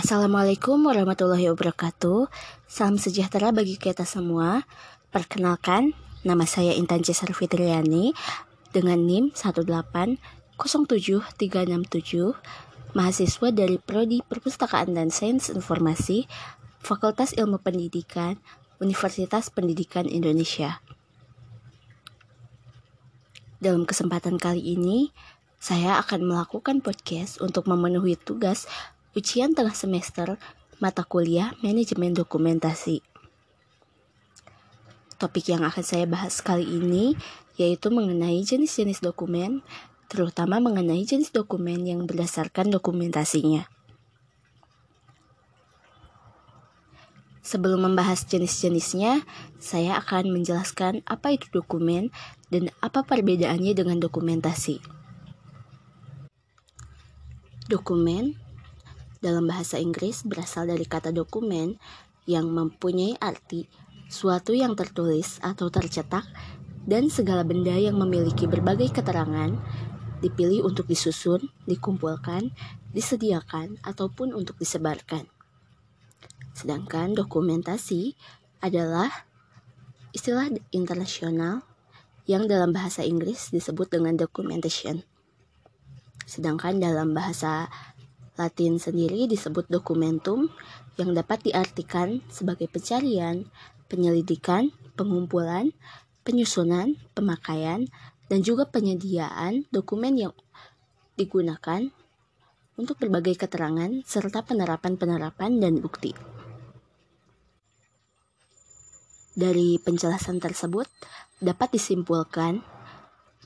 [0.00, 2.32] Assalamualaikum warahmatullahi wabarakatuh.
[2.64, 4.64] Salam sejahtera bagi kita semua.
[5.12, 5.92] Perkenalkan,
[6.24, 8.16] nama saya Intan Cesar Fitriani
[8.72, 10.56] dengan NIM 1807367,
[12.96, 16.24] mahasiswa dari Prodi Perpustakaan dan Sains Informasi,
[16.80, 18.40] Fakultas Ilmu Pendidikan,
[18.80, 20.80] Universitas Pendidikan Indonesia.
[23.60, 25.12] Dalam kesempatan kali ini,
[25.60, 28.64] saya akan melakukan podcast untuk memenuhi tugas
[29.16, 30.38] ujian tengah semester
[30.78, 33.02] mata kuliah manajemen dokumentasi.
[35.20, 37.18] Topik yang akan saya bahas kali ini
[37.60, 39.60] yaitu mengenai jenis-jenis dokumen,
[40.08, 43.68] terutama mengenai jenis dokumen yang berdasarkan dokumentasinya.
[47.44, 49.26] Sebelum membahas jenis-jenisnya,
[49.60, 52.08] saya akan menjelaskan apa itu dokumen
[52.48, 54.80] dan apa perbedaannya dengan dokumentasi.
[57.68, 58.49] Dokumen
[59.20, 61.76] dalam bahasa Inggris berasal dari kata dokumen
[62.24, 63.68] yang mempunyai arti
[64.10, 66.26] suatu yang tertulis atau tercetak
[66.88, 69.54] dan segala benda yang memiliki berbagai keterangan
[70.20, 72.52] dipilih untuk disusun, dikumpulkan,
[72.92, 75.24] disediakan, ataupun untuk disebarkan.
[76.52, 78.18] Sedangkan dokumentasi
[78.60, 79.08] adalah
[80.12, 81.64] istilah internasional
[82.28, 85.00] yang dalam bahasa Inggris disebut dengan documentation.
[86.28, 87.72] Sedangkan dalam bahasa
[88.38, 90.50] Latin sendiri disebut dokumentum
[91.00, 93.48] yang dapat diartikan sebagai pencarian,
[93.90, 95.74] penyelidikan, pengumpulan,
[96.22, 97.90] penyusunan, pemakaian,
[98.30, 100.34] dan juga penyediaan dokumen yang
[101.18, 101.90] digunakan
[102.78, 106.14] untuk berbagai keterangan serta penerapan-penerapan dan bukti.
[109.34, 110.86] Dari penjelasan tersebut
[111.42, 112.62] dapat disimpulkan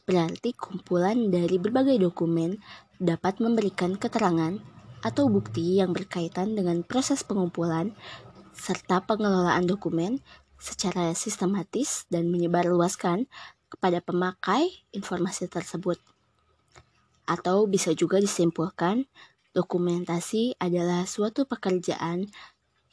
[0.04, 2.60] berarti kumpulan dari berbagai dokumen
[3.00, 4.73] dapat memberikan keterangan
[5.04, 7.92] atau bukti yang berkaitan dengan proses pengumpulan
[8.56, 10.24] serta pengelolaan dokumen
[10.56, 13.28] secara sistematis dan menyebarluaskan
[13.68, 16.00] kepada pemakai informasi tersebut.
[17.28, 19.04] Atau bisa juga disimpulkan,
[19.52, 22.32] dokumentasi adalah suatu pekerjaan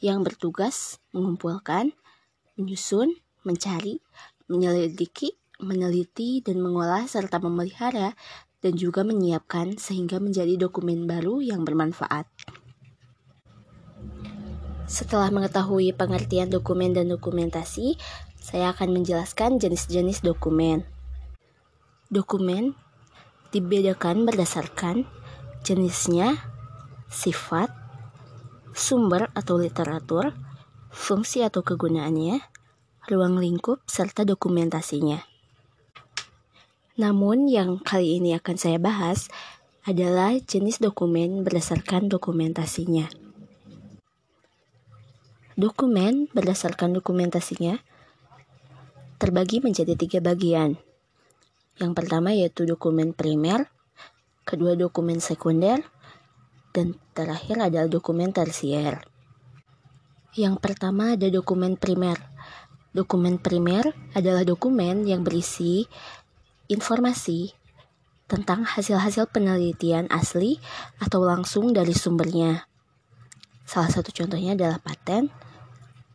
[0.03, 1.95] yang bertugas mengumpulkan,
[2.59, 3.15] menyusun,
[3.47, 4.03] mencari,
[4.51, 8.17] menyelidiki, meneliti, dan mengolah serta memelihara
[8.61, 12.29] dan juga menyiapkan sehingga menjadi dokumen baru yang bermanfaat.
[14.91, 17.95] Setelah mengetahui pengertian dokumen dan dokumentasi,
[18.35, 20.83] saya akan menjelaskan jenis-jenis dokumen.
[22.11, 22.75] Dokumen
[23.55, 25.07] dibedakan berdasarkan
[25.63, 26.35] jenisnya,
[27.07, 27.71] sifat,
[28.75, 30.35] sumber atau literatur,
[30.91, 32.43] fungsi atau kegunaannya,
[33.07, 35.30] ruang lingkup, serta dokumentasinya.
[36.99, 39.31] Namun yang kali ini akan saya bahas
[39.87, 43.07] adalah jenis dokumen berdasarkan dokumentasinya.
[45.55, 47.79] Dokumen berdasarkan dokumentasinya
[49.21, 50.81] terbagi menjadi tiga bagian.
[51.77, 53.69] Yang pertama yaitu dokumen primer,
[54.43, 55.85] kedua dokumen sekunder,
[56.73, 59.05] dan terakhir adalah dokumen tersier.
[60.33, 62.17] Yang pertama ada dokumen primer.
[62.91, 65.87] Dokumen primer adalah dokumen yang berisi
[66.71, 67.51] informasi
[68.31, 70.55] tentang hasil-hasil penelitian asli
[71.03, 72.63] atau langsung dari sumbernya.
[73.67, 75.27] Salah satu contohnya adalah paten,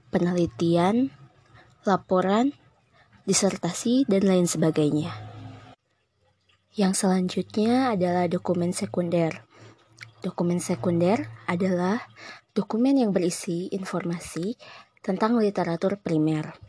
[0.08, 1.12] penelitian,
[1.84, 2.56] laporan,
[3.28, 5.12] disertasi, dan lain sebagainya.
[6.72, 9.44] Yang selanjutnya adalah dokumen sekunder.
[10.24, 12.00] Dokumen sekunder adalah
[12.56, 14.56] dokumen yang berisi informasi
[15.04, 16.65] tentang literatur primer.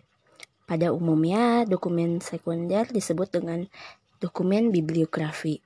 [0.67, 3.71] Pada umumnya, dokumen sekunder disebut dengan
[4.19, 5.63] dokumen bibliografi.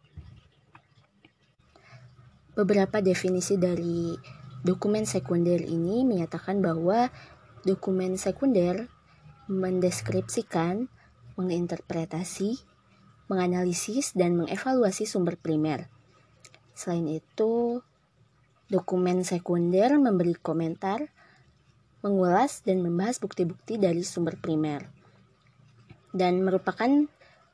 [2.53, 4.13] Beberapa definisi dari
[4.61, 7.09] dokumen sekunder ini menyatakan bahwa
[7.65, 8.93] dokumen sekunder
[9.49, 10.85] mendeskripsikan,
[11.33, 12.61] menginterpretasi,
[13.25, 15.89] menganalisis, dan mengevaluasi sumber primer.
[16.77, 17.81] Selain itu,
[18.69, 21.09] dokumen sekunder memberi komentar,
[22.01, 24.89] mengulas dan membahas bukti-bukti dari sumber primer,
[26.13, 27.07] dan merupakan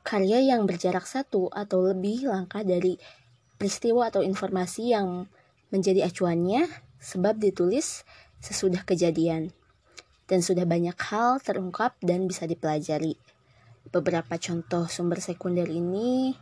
[0.07, 2.95] karya yang berjarak satu atau lebih langkah dari
[3.59, 5.27] peristiwa atau informasi yang
[5.67, 6.63] menjadi acuannya
[7.03, 8.07] sebab ditulis
[8.39, 9.51] sesudah kejadian
[10.27, 13.15] dan sudah banyak hal terungkap dan bisa dipelajari.
[13.87, 16.35] Beberapa contoh sumber sekunder ini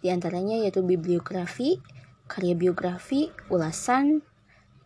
[0.00, 1.78] di antaranya yaitu bibliografi,
[2.26, 4.24] karya biografi, ulasan,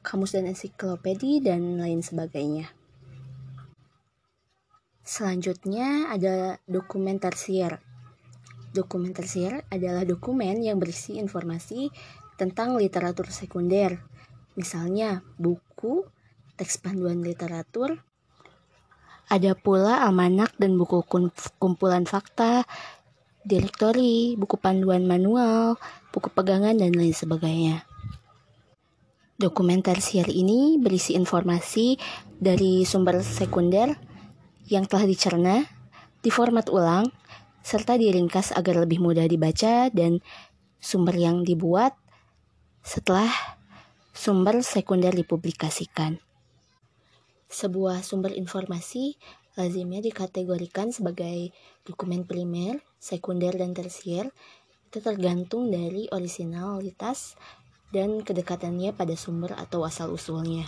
[0.06, 2.70] kamus dan ensiklopedi, dan lain sebagainya.
[5.02, 7.82] Selanjutnya ada dokumen tersier.
[8.70, 11.90] Dokumen tersier adalah dokumen yang berisi informasi
[12.38, 13.98] tentang literatur sekunder,
[14.54, 16.06] misalnya buku,
[16.54, 17.98] teks panduan literatur,
[19.26, 21.02] ada pula almanak dan buku
[21.58, 22.62] kumpulan fakta,
[23.42, 25.82] direktori, buku panduan manual,
[26.14, 27.95] buku pegangan, dan lain sebagainya.
[29.36, 32.00] Dokumen tersier ini berisi informasi
[32.40, 33.92] dari sumber sekunder
[34.64, 35.60] yang telah dicerna,
[36.24, 37.12] diformat ulang,
[37.60, 40.24] serta diringkas agar lebih mudah dibaca dan
[40.80, 41.92] sumber yang dibuat
[42.80, 43.28] setelah
[44.16, 46.16] sumber sekunder dipublikasikan.
[47.52, 49.20] Sebuah sumber informasi
[49.60, 51.52] lazimnya dikategorikan sebagai
[51.84, 54.32] dokumen primer, sekunder, dan tersier.
[54.88, 57.36] Itu tergantung dari originalitas
[57.94, 60.66] dan kedekatannya pada sumber atau asal-usulnya.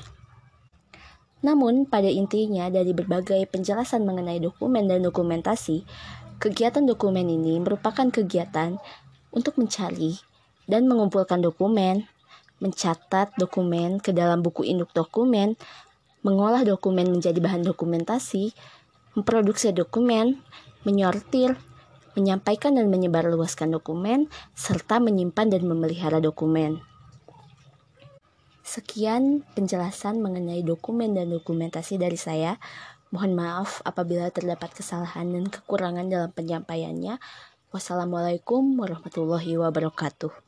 [1.38, 5.86] Namun, pada intinya dari berbagai penjelasan mengenai dokumen dan dokumentasi,
[6.42, 8.78] kegiatan dokumen ini merupakan kegiatan
[9.30, 10.18] untuk mencari
[10.66, 12.10] dan mengumpulkan dokumen,
[12.58, 15.54] mencatat dokumen ke dalam buku induk dokumen,
[16.26, 18.50] mengolah dokumen menjadi bahan dokumentasi,
[19.14, 20.42] memproduksi dokumen,
[20.82, 21.54] menyortir,
[22.18, 24.26] menyampaikan dan menyebarluaskan dokumen,
[24.58, 26.82] serta menyimpan dan memelihara dokumen.
[28.68, 32.60] Sekian penjelasan mengenai dokumen dan dokumentasi dari saya.
[33.08, 37.16] Mohon maaf apabila terdapat kesalahan dan kekurangan dalam penyampaiannya.
[37.72, 40.47] Wassalamualaikum warahmatullahi wabarakatuh.